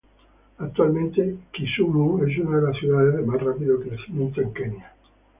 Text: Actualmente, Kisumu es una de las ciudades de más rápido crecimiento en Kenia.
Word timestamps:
Actualmente, 0.57 1.35
Kisumu 1.51 2.23
es 2.25 2.35
una 2.39 2.57
de 2.59 2.63
las 2.65 2.77
ciudades 2.77 3.17
de 3.17 3.21
más 3.21 3.39
rápido 3.39 3.79
crecimiento 3.79 4.41
en 4.41 4.51
Kenia. 4.51 4.93